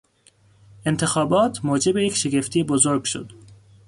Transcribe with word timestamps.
انتخابات 0.85 1.65
موجب 1.65 1.97
یک 1.97 2.15
شگفتی 2.15 2.63
بزرگ 2.63 3.03
شد. 3.03 3.31